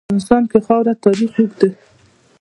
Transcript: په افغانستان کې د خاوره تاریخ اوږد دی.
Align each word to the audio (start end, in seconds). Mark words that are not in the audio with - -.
په 0.03 0.03
افغانستان 0.11 0.43
کې 0.49 0.57
د 0.61 0.65
خاوره 0.67 0.93
تاریخ 1.05 1.31
اوږد 1.37 1.53
دی. 1.59 1.69